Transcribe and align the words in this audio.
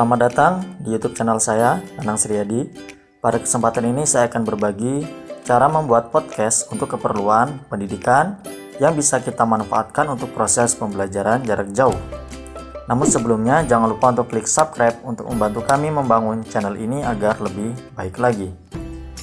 Selamat 0.00 0.32
datang 0.32 0.64
di 0.80 0.96
YouTube 0.96 1.12
channel 1.12 1.36
saya, 1.44 1.76
Anang 2.00 2.16
Sriadi. 2.16 2.64
Pada 3.20 3.36
kesempatan 3.36 3.84
ini 3.84 4.08
saya 4.08 4.32
akan 4.32 4.48
berbagi 4.48 5.04
cara 5.44 5.68
membuat 5.68 6.08
podcast 6.08 6.72
untuk 6.72 6.96
keperluan 6.96 7.68
pendidikan 7.68 8.40
yang 8.80 8.96
bisa 8.96 9.20
kita 9.20 9.44
manfaatkan 9.44 10.08
untuk 10.08 10.32
proses 10.32 10.72
pembelajaran 10.72 11.44
jarak 11.44 11.68
jauh. 11.76 12.00
Namun 12.88 13.12
sebelumnya 13.12 13.60
jangan 13.68 13.92
lupa 13.92 14.08
untuk 14.16 14.32
klik 14.32 14.48
subscribe 14.48 14.96
untuk 15.04 15.28
membantu 15.28 15.68
kami 15.68 15.92
membangun 15.92 16.48
channel 16.48 16.80
ini 16.80 17.04
agar 17.04 17.36
lebih 17.36 17.76
baik 17.92 18.16
lagi. 18.16 18.48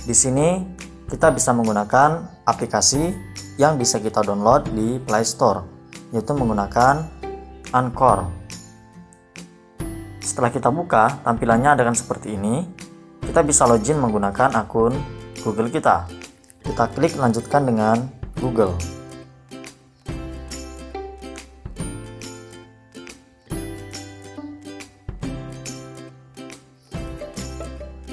Di 0.05 0.13
sini 0.13 0.61
kita 1.09 1.33
bisa 1.33 1.57
menggunakan 1.57 2.45
aplikasi 2.45 3.17
yang 3.57 3.81
bisa 3.81 3.97
kita 3.97 4.21
download 4.21 4.69
di 4.77 5.01
Play 5.01 5.25
Store, 5.25 5.65
yaitu 6.13 6.37
menggunakan 6.37 7.01
Anchor. 7.73 8.36
Setelah 10.27 10.51
kita 10.51 10.67
buka, 10.67 11.23
tampilannya 11.23 11.71
akan 11.71 11.95
seperti 11.95 12.35
ini. 12.35 12.67
Kita 13.23 13.47
bisa 13.47 13.63
login 13.63 13.95
menggunakan 13.95 14.59
akun 14.59 14.91
Google 15.39 15.71
kita. 15.71 16.03
Kita 16.67 16.91
klik 16.91 17.15
lanjutkan 17.15 17.63
dengan 17.63 18.11
Google. 18.35 18.75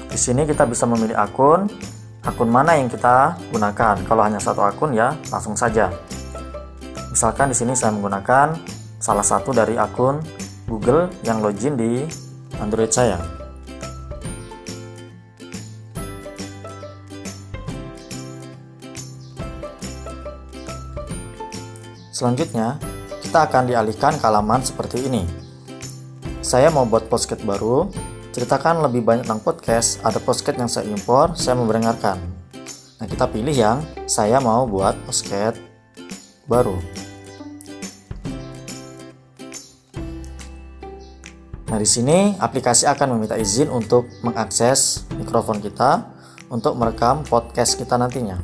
Di 0.07 0.15
sini 0.15 0.47
kita 0.47 0.63
bisa 0.63 0.87
memilih 0.87 1.19
akun, 1.19 1.67
akun 2.23 2.47
mana 2.47 2.79
yang 2.79 2.87
kita 2.87 3.35
gunakan. 3.51 3.99
Kalau 4.07 4.23
hanya 4.23 4.39
satu 4.39 4.63
akun 4.63 4.95
ya 4.95 5.19
langsung 5.27 5.59
saja. 5.59 5.91
Misalkan 7.11 7.51
di 7.51 7.55
sini 7.59 7.75
saya 7.75 7.91
menggunakan 7.91 8.55
salah 9.03 9.27
satu 9.27 9.51
dari 9.51 9.75
akun 9.75 10.44
Google 10.65 11.13
yang 11.21 11.45
login 11.45 11.77
di 11.77 12.05
Android 12.57 12.89
saya. 12.89 13.21
Selanjutnya, 22.15 22.79
kita 23.19 23.43
akan 23.51 23.67
dialihkan 23.67 24.15
ke 24.15 24.23
halaman 24.23 24.63
seperti 24.63 25.03
ini. 25.03 25.27
Saya 26.39 26.71
mau 26.71 26.87
buat 26.87 27.11
podcast 27.11 27.43
baru, 27.43 27.91
ceritakan 28.31 28.87
lebih 28.87 29.03
banyak 29.03 29.27
tentang 29.27 29.43
podcast, 29.43 29.99
ada 29.99 30.23
podcast 30.23 30.55
yang 30.55 30.71
saya 30.71 30.87
impor, 30.87 31.35
saya 31.35 31.59
mau 31.59 31.67
mendengarkan. 31.67 32.15
Nah, 33.03 33.07
kita 33.11 33.27
pilih 33.27 33.51
yang 33.51 33.83
saya 34.07 34.39
mau 34.39 34.63
buat 34.63 34.95
podcast 35.03 35.59
baru. 36.47 36.94
Nah, 41.75 41.83
di 41.83 41.91
sini 41.91 42.31
aplikasi 42.39 42.87
akan 42.87 43.19
meminta 43.19 43.35
izin 43.35 43.67
untuk 43.67 44.07
mengakses 44.23 45.03
mikrofon 45.19 45.59
kita 45.59 46.07
untuk 46.47 46.71
merekam 46.79 47.19
podcast 47.27 47.75
kita 47.75 47.99
nantinya. 47.99 48.39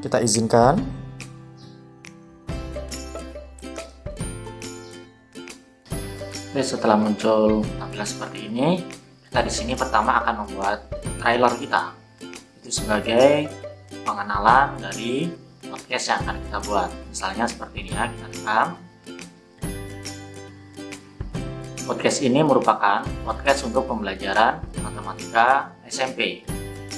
Kita 0.00 0.16
izinkan. 0.24 0.80
Oke, 6.48 6.64
setelah 6.64 6.96
muncul 6.96 7.60
tampilan 7.76 8.08
seperti 8.08 8.48
ini, 8.48 8.80
kita 9.28 9.44
di 9.44 9.52
sini 9.52 9.76
pertama 9.76 10.24
akan 10.24 10.48
membuat 10.48 10.88
trailer 11.20 11.52
kita. 11.60 11.92
Itu 12.64 12.80
sebagai 12.80 13.52
pengenalan 14.08 14.80
dari 14.80 15.28
podcast 15.68 16.16
yang 16.16 16.24
akan 16.24 16.40
kita 16.48 16.58
buat. 16.64 16.88
Misalnya 17.12 17.44
seperti 17.44 17.76
ini 17.84 17.92
ya, 17.92 18.08
kita 18.08 18.24
rekam. 18.32 18.85
Podcast 21.86 22.18
ini 22.18 22.42
merupakan 22.42 23.06
podcast 23.22 23.62
untuk 23.62 23.86
pembelajaran 23.86 24.58
matematika 24.82 25.70
SMP 25.86 26.42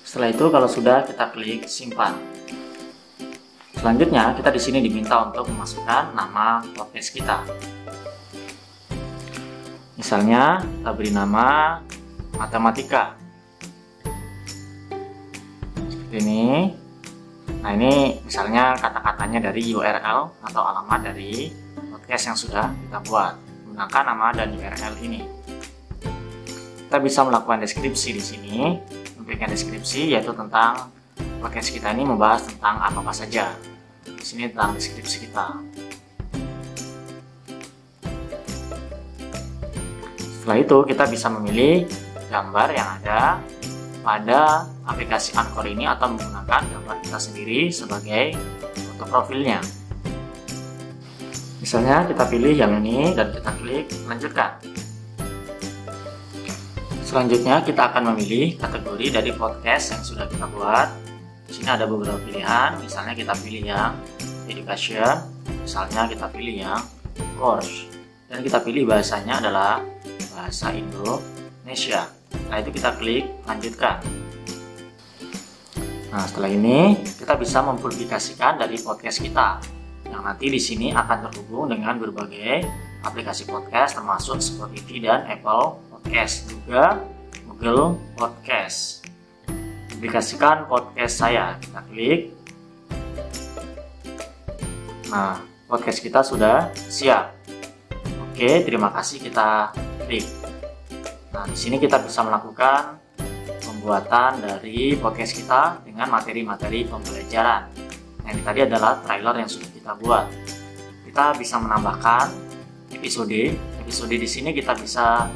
Setelah 0.00 0.32
itu 0.32 0.48
kalau 0.48 0.64
sudah 0.64 1.04
kita 1.04 1.28
klik 1.28 1.68
simpan. 1.68 2.16
Selanjutnya 3.76 4.32
kita 4.32 4.48
di 4.48 4.56
sini 4.56 4.80
diminta 4.80 5.28
untuk 5.28 5.44
memasukkan 5.52 6.16
nama 6.16 6.64
podcast 6.72 7.12
kita. 7.12 7.44
Misalnya 10.00 10.64
kita 10.64 10.90
beri 10.96 11.12
nama 11.12 11.76
matematika. 12.40 13.12
Seperti 15.84 16.16
ini. 16.16 16.72
Nah 17.60 17.76
ini 17.76 18.24
misalnya 18.24 18.72
kata-katanya 18.80 19.52
dari 19.52 19.68
URL 19.68 20.32
atau 20.48 20.62
alamat 20.64 21.12
dari 21.12 21.52
podcast 21.92 22.24
yang 22.24 22.38
sudah 22.40 22.72
kita 22.72 23.04
buat 23.04 23.43
menggunakan 23.74 24.04
nama 24.06 24.30
dan 24.30 24.54
URL 24.54 24.94
ini. 25.02 25.26
Kita 26.86 27.02
bisa 27.02 27.26
melakukan 27.26 27.58
deskripsi 27.66 28.14
di 28.14 28.22
sini, 28.22 28.78
memberikan 29.18 29.50
deskripsi 29.50 30.14
yaitu 30.14 30.30
tentang 30.30 30.94
podcast 31.42 31.74
kita 31.74 31.90
ini 31.90 32.06
membahas 32.06 32.46
tentang 32.46 32.78
apa 32.78 33.02
apa 33.02 33.10
saja. 33.10 33.50
Di 34.06 34.22
sini 34.22 34.46
tentang 34.46 34.78
deskripsi 34.78 35.26
kita. 35.26 35.58
Setelah 40.22 40.58
itu 40.62 40.78
kita 40.86 41.10
bisa 41.10 41.26
memilih 41.34 41.90
gambar 42.30 42.68
yang 42.78 42.88
ada 43.02 43.42
pada 44.06 44.70
aplikasi 44.86 45.34
Anchor 45.34 45.66
ini 45.66 45.90
atau 45.90 46.14
menggunakan 46.14 46.62
gambar 46.62 46.96
kita 47.02 47.18
sendiri 47.18 47.74
sebagai 47.74 48.38
foto 48.94 49.04
profilnya. 49.10 49.58
Misalnya 51.64 52.04
kita 52.04 52.28
pilih 52.28 52.52
yang 52.52 52.76
ini 52.84 53.16
dan 53.16 53.32
kita 53.32 53.48
klik 53.56 53.88
lanjutkan. 54.04 54.60
Selanjutnya 57.00 57.64
kita 57.64 57.88
akan 57.88 58.12
memilih 58.12 58.60
kategori 58.60 59.16
dari 59.16 59.32
podcast 59.32 59.96
yang 59.96 60.02
sudah 60.04 60.28
kita 60.28 60.44
buat. 60.52 60.92
Di 61.48 61.56
sini 61.56 61.72
ada 61.72 61.88
beberapa 61.88 62.20
pilihan, 62.20 62.76
misalnya 62.84 63.16
kita 63.16 63.32
pilih 63.40 63.64
yang 63.64 63.96
education, 64.44 65.24
misalnya 65.64 66.04
kita 66.04 66.28
pilih 66.28 66.68
yang 66.68 66.84
course, 67.40 67.88
dan 68.28 68.44
kita 68.44 68.60
pilih 68.60 68.84
bahasanya 68.84 69.40
adalah 69.40 69.80
bahasa 70.36 70.68
Indonesia. 70.68 72.12
Nah 72.52 72.60
itu 72.60 72.76
kita 72.76 72.92
klik 73.00 73.24
lanjutkan. 73.48 74.04
Nah 76.12 76.28
setelah 76.28 76.52
ini 76.52 77.00
kita 77.16 77.40
bisa 77.40 77.64
mempublikasikan 77.64 78.60
dari 78.60 78.76
podcast 78.84 79.24
kita 79.24 79.73
yang 80.14 80.22
nanti 80.22 80.46
di 80.46 80.62
sini 80.62 80.94
akan 80.94 81.26
terhubung 81.26 81.66
dengan 81.74 81.98
berbagai 81.98 82.62
aplikasi 83.02 83.50
podcast 83.50 83.98
termasuk 83.98 84.38
Spotify 84.38 85.02
dan 85.02 85.26
Apple 85.26 85.82
Podcast 85.90 86.46
juga 86.46 87.02
Google 87.50 87.98
Podcast. 88.14 89.02
Aplikasikan 89.90 90.70
podcast 90.70 91.14
saya, 91.18 91.58
kita 91.58 91.80
klik. 91.90 92.30
Nah, 95.10 95.42
podcast 95.66 95.98
kita 95.98 96.22
sudah 96.22 96.70
siap. 96.74 97.34
Oke, 98.30 98.62
terima 98.62 98.94
kasih 98.94 99.18
kita 99.18 99.74
klik. 100.06 100.26
Nah, 101.34 101.46
di 101.50 101.58
sini 101.58 101.82
kita 101.82 101.98
bisa 102.02 102.22
melakukan 102.22 103.02
pembuatan 103.66 104.38
dari 104.38 104.94
podcast 104.94 105.34
kita 105.34 105.82
dengan 105.82 106.06
materi-materi 106.06 106.86
pembelajaran 106.86 107.83
Nah, 108.24 108.32
ini 108.32 108.40
tadi 108.40 108.64
adalah 108.64 109.04
trailer 109.04 109.36
yang 109.36 109.50
sudah 109.52 109.68
kita 109.68 109.92
buat. 110.00 110.26
Kita 111.04 111.36
bisa 111.36 111.60
menambahkan 111.60 112.26
episode. 112.96 113.52
Episode 113.84 114.16
di 114.16 114.24
sini 114.24 114.56
kita 114.56 114.72
bisa 114.80 115.28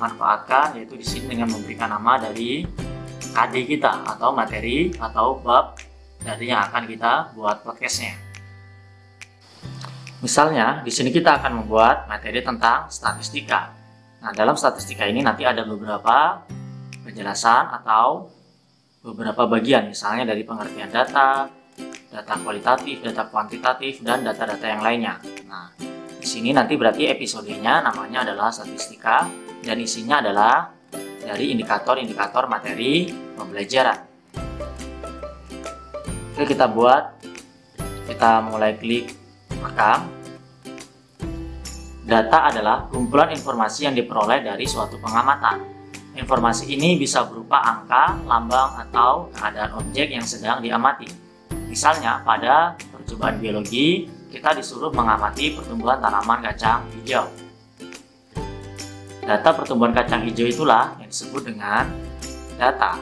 manfaatkan 0.00 0.80
yaitu 0.80 0.96
di 0.96 1.04
sini 1.04 1.36
dengan 1.36 1.52
memberikan 1.52 1.92
nama 1.92 2.16
dari 2.16 2.64
KD 3.36 3.54
kita 3.68 4.08
atau 4.08 4.32
materi 4.32 4.88
atau 4.96 5.36
bab 5.36 5.76
dari 6.24 6.48
yang 6.48 6.64
akan 6.64 6.88
kita 6.88 7.36
buat 7.36 7.60
podcastnya. 7.60 8.16
Misalnya, 10.24 10.80
di 10.80 10.92
sini 10.92 11.12
kita 11.12 11.40
akan 11.40 11.64
membuat 11.64 12.08
materi 12.08 12.40
tentang 12.40 12.88
statistika. 12.88 13.72
Nah, 14.20 14.32
dalam 14.32 14.56
statistika 14.56 15.08
ini 15.08 15.24
nanti 15.24 15.48
ada 15.48 15.64
beberapa 15.64 16.44
penjelasan 17.04 17.72
atau 17.80 18.28
beberapa 19.00 19.48
bagian, 19.48 19.88
misalnya 19.88 20.28
dari 20.28 20.44
pengertian 20.44 20.92
data, 20.92 21.48
data 22.10 22.34
kualitatif, 22.42 23.06
data 23.06 23.30
kuantitatif, 23.30 24.02
dan 24.02 24.26
data-data 24.26 24.66
yang 24.66 24.82
lainnya. 24.82 25.14
Nah, 25.46 25.70
Di 26.20 26.28
sini 26.28 26.52
nanti 26.52 26.76
berarti 26.76 27.08
episodenya 27.08 27.80
namanya 27.80 28.28
adalah 28.28 28.52
statistika 28.52 29.24
dan 29.64 29.80
isinya 29.80 30.20
adalah 30.20 30.68
dari 31.24 31.56
indikator-indikator 31.56 32.44
materi 32.44 33.08
pembelajaran. 33.40 34.04
Oke, 36.36 36.44
kita 36.44 36.68
buat 36.68 37.24
kita 38.04 38.44
mulai 38.52 38.76
klik 38.76 39.16
rekam. 39.64 40.12
Data 42.04 42.52
adalah 42.52 42.84
kumpulan 42.92 43.32
informasi 43.32 43.88
yang 43.88 43.96
diperoleh 43.96 44.44
dari 44.44 44.68
suatu 44.68 45.00
pengamatan. 45.00 45.62
Informasi 46.20 46.68
ini 46.74 47.00
bisa 47.00 47.24
berupa 47.24 47.64
angka, 47.64 48.18
lambang, 48.28 48.76
atau 48.76 49.32
keadaan 49.32 49.78
objek 49.78 50.12
yang 50.12 50.26
sedang 50.26 50.60
diamati. 50.60 51.29
Misalnya, 51.70 52.18
pada 52.26 52.74
percobaan 52.90 53.38
biologi, 53.38 54.10
kita 54.26 54.58
disuruh 54.58 54.90
mengamati 54.90 55.54
pertumbuhan 55.54 56.02
tanaman 56.02 56.42
kacang 56.42 56.82
hijau. 56.98 57.30
Data 59.22 59.50
pertumbuhan 59.54 59.94
kacang 59.94 60.26
hijau 60.26 60.50
itulah 60.50 60.98
yang 60.98 61.06
disebut 61.06 61.46
dengan 61.46 61.86
data. 62.58 62.98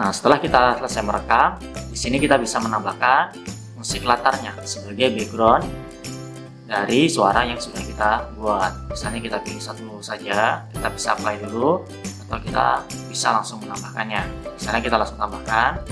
Nah, 0.00 0.08
setelah 0.08 0.40
kita 0.40 0.80
selesai 0.80 1.04
merekam, 1.04 1.60
di 1.92 1.98
sini 2.00 2.16
kita 2.16 2.40
bisa 2.40 2.56
menambahkan 2.56 3.36
musik 3.76 4.08
latarnya 4.08 4.56
sebagai 4.64 5.12
background 5.12 5.68
dari 6.64 7.04
suara 7.04 7.44
yang 7.44 7.60
sudah 7.60 7.84
kita 7.84 8.10
buat. 8.40 8.72
Misalnya 8.88 9.20
kita 9.20 9.38
pilih 9.44 9.60
satu 9.60 10.00
saja, 10.00 10.64
kita 10.72 10.88
bisa 10.88 11.12
apply 11.12 11.44
dulu, 11.44 11.84
atau 12.32 12.40
kita 12.40 12.80
bisa 13.12 13.28
langsung 13.28 13.60
menambahkannya. 13.60 14.24
Misalnya 14.56 14.80
kita 14.80 14.96
langsung 14.96 15.20
tambahkan, 15.20 15.84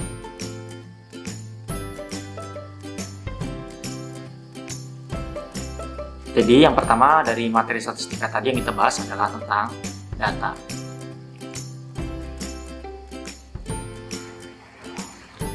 Jadi 6.31 6.63
yang 6.63 6.79
pertama 6.79 7.27
dari 7.27 7.51
materi 7.51 7.83
statistika 7.83 8.31
tadi 8.31 8.55
yang 8.55 8.63
kita 8.63 8.71
bahas 8.71 9.03
adalah 9.03 9.29
tentang 9.35 9.67
data. 10.15 10.55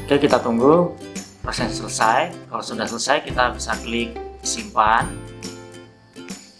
Oke 0.04 0.20
kita 0.20 0.36
tunggu 0.38 0.92
proses 1.40 1.80
selesai. 1.80 2.28
Kalau 2.52 2.60
sudah 2.60 2.84
selesai 2.84 3.24
kita 3.24 3.56
bisa 3.56 3.72
klik 3.80 4.14
simpan. 4.44 5.08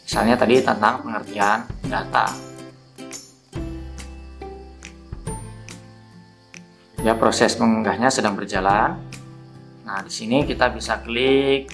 Misalnya 0.08 0.40
tadi 0.40 0.64
tentang 0.64 1.04
pengertian 1.04 1.68
data. 1.84 2.45
Ya 7.06 7.14
proses 7.14 7.54
mengunggahnya 7.54 8.10
sedang 8.10 8.34
berjalan. 8.34 8.98
Nah 9.86 10.02
di 10.02 10.10
sini 10.10 10.42
kita 10.42 10.74
bisa 10.74 10.98
klik 11.06 11.70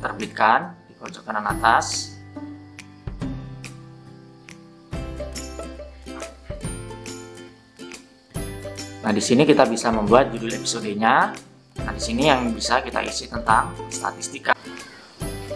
terbitkan 0.00 0.72
pojok 0.96 1.28
kanan 1.28 1.44
atas 1.44 2.16
Nah, 9.02 9.10
di 9.10 9.18
sini 9.18 9.42
kita 9.42 9.66
bisa 9.66 9.90
membuat 9.90 10.30
judul 10.30 10.62
episodenya. 10.62 11.34
Nah, 11.82 11.90
di 11.90 11.98
sini 11.98 12.30
yang 12.30 12.54
bisa 12.54 12.78
kita 12.86 13.02
isi 13.02 13.26
tentang 13.26 13.74
statistika. 13.90 14.54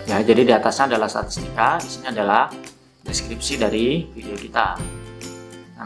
Ya, 0.03 0.19
jadi 0.19 0.43
di 0.43 0.51
atasnya 0.51 0.91
adalah 0.91 1.07
statistika, 1.07 1.79
di 1.79 1.87
sini 1.87 2.11
adalah 2.11 2.51
deskripsi 3.07 3.55
dari 3.55 4.03
video 4.11 4.35
kita. 4.35 4.96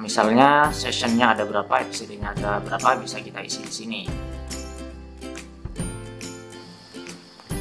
Nah, 0.01 0.09
misalnya 0.09 0.73
sessionnya 0.73 1.37
ada 1.37 1.45
berapa, 1.45 1.85
episodenya 1.85 2.33
ada 2.33 2.57
berapa, 2.65 3.05
bisa 3.05 3.21
kita 3.21 3.45
isi 3.45 3.61
di 3.61 3.69
sini. 3.69 4.03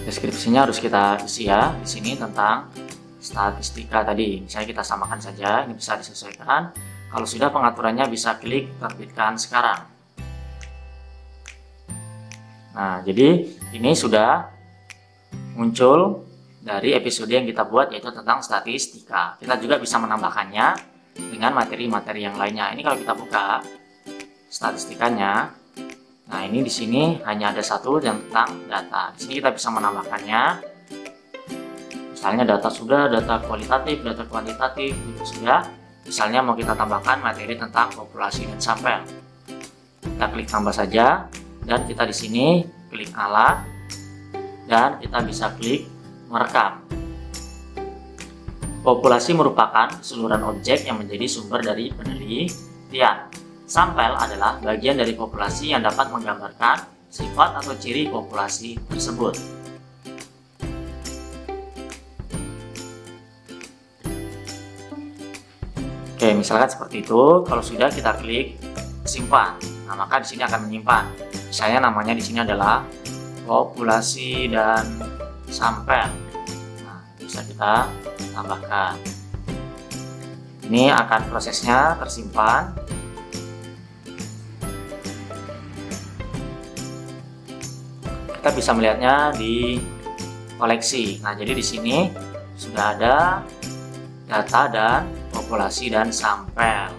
deskripsinya 0.08 0.64
harus 0.64 0.80
kita 0.80 1.20
isi 1.28 1.52
ya 1.52 1.76
di 1.76 1.84
sini 1.84 2.16
tentang 2.16 2.72
statistika 3.20 4.08
tadi. 4.08 4.40
Misalnya 4.40 4.72
kita 4.72 4.84
samakan 4.88 5.20
saja, 5.20 5.68
ini 5.68 5.76
bisa 5.76 6.00
disesuaikan. 6.00 6.72
Kalau 7.12 7.28
sudah 7.28 7.52
pengaturannya 7.52 8.08
bisa 8.08 8.40
klik 8.40 8.72
terbitkan 8.80 9.36
sekarang. 9.36 9.84
Nah, 12.72 13.04
jadi 13.04 13.52
ini 13.76 13.92
sudah 13.92 14.48
muncul 15.60 16.24
dari 16.64 16.96
episode 16.96 17.36
yang 17.36 17.44
kita 17.44 17.68
buat 17.68 17.92
yaitu 17.92 18.16
tentang 18.16 18.40
statistika. 18.40 19.36
Kita 19.44 19.60
juga 19.60 19.76
bisa 19.76 20.00
menambahkannya 20.00 20.89
dengan 21.28 21.52
materi-materi 21.56 22.24
yang 22.24 22.40
lainnya. 22.40 22.72
Ini 22.72 22.82
kalau 22.82 22.98
kita 23.00 23.14
buka 23.14 23.46
statistikanya, 24.50 25.60
Nah, 26.30 26.46
ini 26.46 26.62
di 26.62 26.70
sini 26.70 27.18
hanya 27.26 27.50
ada 27.50 27.64
satu 27.66 27.98
yang 27.98 28.22
tentang 28.30 28.54
data. 28.70 29.10
Di 29.18 29.26
sini 29.26 29.34
kita 29.42 29.50
bisa 29.50 29.74
menambahkannya. 29.74 30.42
Misalnya 32.14 32.44
data 32.46 32.70
sudah, 32.70 33.10
data 33.10 33.42
kualitatif, 33.50 34.06
data 34.06 34.24
kuantitatif, 34.30 34.94
itu 34.94 35.24
sudah. 35.26 35.66
Misalnya 36.06 36.46
mau 36.46 36.54
kita 36.54 36.78
tambahkan 36.78 37.18
materi 37.26 37.58
tentang 37.58 37.90
populasi 37.98 38.46
dan 38.46 38.62
sampel. 38.62 39.02
Kita 40.06 40.26
klik 40.30 40.46
tambah 40.46 40.74
saja 40.74 41.26
dan 41.66 41.80
kita 41.90 42.06
di 42.06 42.14
sini 42.14 42.46
klik 42.94 43.10
alat 43.18 43.66
dan 44.70 45.02
kita 45.02 45.26
bisa 45.26 45.50
klik 45.58 45.90
merekam. 46.30 46.99
Populasi 48.90 49.38
merupakan 49.38 49.86
keseluruhan 50.02 50.42
objek 50.50 50.90
yang 50.90 50.98
menjadi 50.98 51.30
sumber 51.30 51.62
dari 51.62 51.94
penelitian. 51.94 53.30
Sampel 53.70 54.18
adalah 54.18 54.58
bagian 54.66 54.98
dari 54.98 55.14
populasi 55.14 55.78
yang 55.78 55.86
dapat 55.86 56.10
menggambarkan 56.10 56.90
sifat 57.06 57.62
atau 57.62 57.78
ciri 57.78 58.10
populasi 58.10 58.82
tersebut. 58.90 59.38
Oke, 66.18 66.28
misalkan 66.34 66.74
seperti 66.74 67.06
itu. 67.06 67.46
Kalau 67.46 67.62
sudah 67.62 67.94
kita 67.94 68.18
klik 68.18 68.58
simpan. 69.06 69.54
Nah, 69.86 70.02
maka 70.02 70.18
di 70.18 70.34
sini 70.34 70.42
akan 70.50 70.66
menyimpan. 70.66 71.06
Misalnya 71.46 71.94
namanya 71.94 72.18
di 72.18 72.26
sini 72.26 72.42
adalah 72.42 72.82
populasi 73.46 74.50
dan 74.50 74.82
sampel. 75.46 76.10
Nah, 76.82 77.06
bisa 77.22 77.46
kita 77.46 77.86
tambahkan. 78.40 78.96
Ini 80.72 80.96
akan 80.96 81.28
prosesnya 81.28 82.00
tersimpan 82.00 82.72
kita 88.40 88.56
bisa 88.56 88.72
melihatnya 88.72 89.36
di 89.36 89.84
koleksi. 90.56 91.20
Nah, 91.20 91.36
jadi 91.36 91.52
di 91.52 91.60
sini 91.60 92.08
sudah 92.56 92.96
ada 92.96 93.44
data 94.24 94.62
dan 94.72 95.12
populasi 95.36 95.92
dan 95.92 96.08
sampel. 96.08 96.96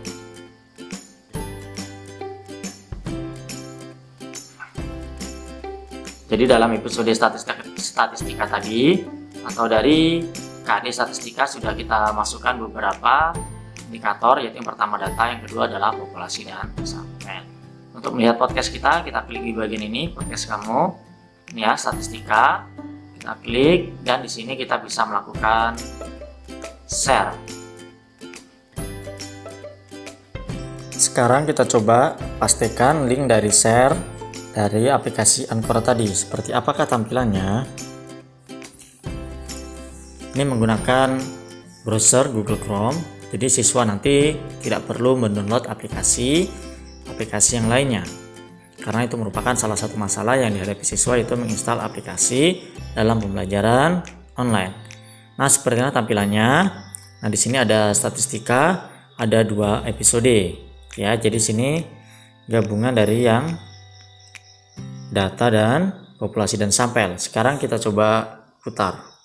Jadi 6.30 6.44
dalam 6.46 6.70
episode 6.76 7.10
statistika, 7.10 7.64
statistika 7.74 8.44
tadi 8.46 9.02
atau 9.42 9.66
dari 9.66 10.22
KD 10.70 10.86
statistika 10.94 11.50
sudah 11.50 11.74
kita 11.74 12.14
masukkan 12.14 12.54
beberapa 12.54 13.34
indikator 13.90 14.38
yaitu 14.38 14.62
yang 14.62 14.70
pertama 14.70 15.02
data, 15.02 15.26
yang 15.26 15.42
kedua 15.42 15.66
adalah 15.66 15.90
populasi 15.90 16.46
dan 16.46 16.70
sampel. 16.86 17.42
Untuk 17.90 18.14
melihat 18.14 18.38
podcast 18.38 18.70
kita, 18.70 19.02
kita 19.02 19.26
klik 19.26 19.42
di 19.42 19.50
bagian 19.50 19.82
ini 19.82 20.14
podcast 20.14 20.46
kamu. 20.46 20.94
Ini 21.50 21.66
ya 21.66 21.74
statistika. 21.74 22.70
Kita 23.18 23.34
klik 23.42 23.98
dan 24.06 24.22
di 24.22 24.30
sini 24.30 24.54
kita 24.54 24.78
bisa 24.78 25.02
melakukan 25.10 25.74
share. 26.86 27.34
Sekarang 30.94 31.50
kita 31.50 31.66
coba 31.66 32.14
pastikan 32.38 33.10
link 33.10 33.26
dari 33.26 33.50
share 33.50 33.98
dari 34.54 34.86
aplikasi 34.86 35.50
Anchor 35.50 35.82
tadi. 35.82 36.06
Seperti 36.06 36.54
apakah 36.54 36.86
tampilannya 36.86 37.89
ini 40.34 40.42
menggunakan 40.46 41.18
browser 41.82 42.28
Google 42.30 42.60
Chrome 42.60 42.98
jadi 43.30 43.46
siswa 43.46 43.86
nanti 43.86 44.34
tidak 44.62 44.86
perlu 44.90 45.18
mendownload 45.18 45.70
aplikasi 45.70 46.50
aplikasi 47.10 47.58
yang 47.62 47.70
lainnya 47.70 48.02
karena 48.80 49.04
itu 49.04 49.14
merupakan 49.20 49.52
salah 49.52 49.76
satu 49.76 50.00
masalah 50.00 50.40
yang 50.40 50.56
dihadapi 50.56 50.80
siswa 50.82 51.20
itu 51.20 51.36
menginstal 51.36 51.84
aplikasi 51.84 52.64
dalam 52.96 53.20
pembelajaran 53.20 54.00
online. 54.40 54.72
Nah, 55.36 55.48
seperti 55.52 55.84
ini 55.84 55.92
tampilannya. 55.92 56.50
Nah, 57.20 57.28
di 57.28 57.36
sini 57.36 57.60
ada 57.60 57.92
statistika, 57.92 58.88
ada 59.20 59.44
dua 59.44 59.84
episode. 59.84 60.56
Ya, 60.96 61.12
jadi 61.12 61.36
sini 61.36 61.84
gabungan 62.48 62.96
dari 62.96 63.28
yang 63.28 63.52
data 65.12 65.46
dan 65.52 65.80
populasi 66.16 66.56
dan 66.56 66.72
sampel. 66.72 67.20
Sekarang 67.20 67.60
kita 67.60 67.76
coba 67.76 68.40
putar. 68.64 69.19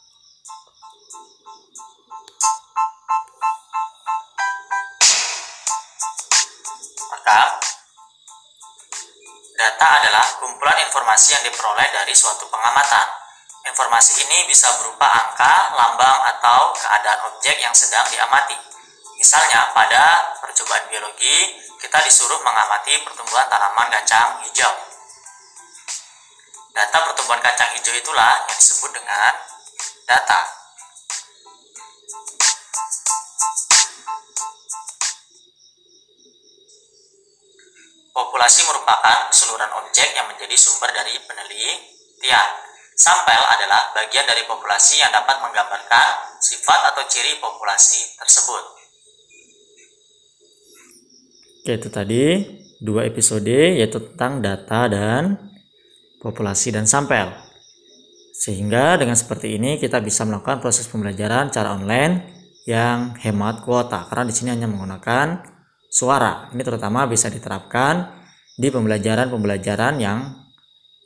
Kumpulan 10.66 10.82
informasi 10.82 11.34
yang 11.34 11.44
diperoleh 11.46 11.90
dari 11.94 12.14
suatu 12.14 12.46
pengamatan. 12.50 13.06
Informasi 13.66 14.22
ini 14.26 14.46
bisa 14.46 14.70
berupa 14.78 15.10
angka, 15.10 15.74
lambang, 15.74 16.22
atau 16.38 16.74
keadaan 16.74 17.34
objek 17.34 17.58
yang 17.58 17.74
sedang 17.74 18.06
diamati. 18.14 18.54
Misalnya, 19.18 19.74
pada 19.74 20.38
percobaan 20.42 20.86
biologi, 20.90 21.58
kita 21.82 21.98
disuruh 22.06 22.38
mengamati 22.46 22.98
pertumbuhan 23.02 23.50
tanaman 23.50 23.90
kacang 23.90 24.38
hijau. 24.46 24.74
Data 26.74 26.98
pertumbuhan 27.10 27.42
kacang 27.42 27.74
hijau 27.74 27.94
itulah 27.94 28.46
yang 28.46 28.58
disebut 28.58 28.92
dengan 28.94 29.34
data. 30.06 30.55
Populasi 38.16 38.64
merupakan 38.64 39.28
keseluruhan 39.28 39.76
objek 39.84 40.16
yang 40.16 40.32
menjadi 40.32 40.56
sumber 40.56 40.88
dari 40.96 41.20
penelitian. 41.28 42.48
Sampel 42.96 43.44
adalah 43.44 43.92
bagian 43.92 44.24
dari 44.24 44.48
populasi 44.48 45.04
yang 45.04 45.12
dapat 45.12 45.36
menggambarkan 45.44 46.40
sifat 46.40 46.96
atau 46.96 47.04
ciri 47.12 47.36
populasi 47.44 48.16
tersebut. 48.16 48.64
Oke, 51.60 51.72
itu 51.76 51.90
tadi 51.92 52.24
dua 52.80 53.04
episode 53.04 53.52
yaitu 53.52 54.00
tentang 54.00 54.40
data 54.40 54.88
dan 54.88 55.52
populasi 56.24 56.72
dan 56.72 56.88
sampel. 56.88 57.36
Sehingga 58.32 58.96
dengan 58.96 59.20
seperti 59.20 59.60
ini 59.60 59.76
kita 59.76 60.00
bisa 60.00 60.24
melakukan 60.24 60.64
proses 60.64 60.88
pembelajaran 60.88 61.52
cara 61.52 61.76
online 61.76 62.32
yang 62.64 63.20
hemat 63.20 63.60
kuota 63.60 64.08
karena 64.08 64.24
di 64.24 64.34
sini 64.40 64.56
hanya 64.56 64.72
menggunakan 64.72 65.55
suara. 65.96 66.52
Ini 66.52 66.60
terutama 66.60 67.08
bisa 67.08 67.32
diterapkan 67.32 68.12
di 68.60 68.68
pembelajaran-pembelajaran 68.68 69.96
yang 70.04 70.20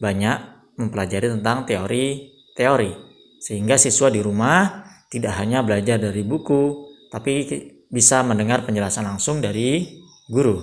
banyak 0.02 0.38
mempelajari 0.82 1.30
tentang 1.30 1.70
teori-teori. 1.70 2.92
Sehingga 3.38 3.78
siswa 3.78 4.10
di 4.10 4.26
rumah 4.26 4.90
tidak 5.14 5.38
hanya 5.38 5.62
belajar 5.62 6.02
dari 6.02 6.26
buku, 6.26 6.90
tapi 7.14 7.46
bisa 7.94 8.26
mendengar 8.26 8.66
penjelasan 8.66 9.06
langsung 9.06 9.38
dari 9.38 9.86
guru. 10.26 10.58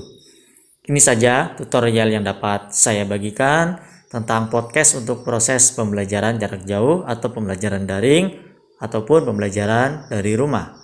Ini 0.86 1.00
saja 1.02 1.54
tutorial 1.54 2.14
yang 2.14 2.22
dapat 2.22 2.70
saya 2.70 3.02
bagikan 3.06 3.78
tentang 4.06 4.46
podcast 4.46 5.02
untuk 5.02 5.26
proses 5.26 5.74
pembelajaran 5.74 6.38
jarak 6.38 6.62
jauh 6.62 7.02
atau 7.02 7.34
pembelajaran 7.34 7.82
daring 7.82 8.30
ataupun 8.78 9.26
pembelajaran 9.26 10.06
dari 10.06 10.38
rumah. 10.38 10.78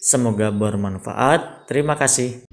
Semoga 0.00 0.48
bermanfaat. 0.48 1.68
Terima 1.68 1.94
kasih. 2.00 2.51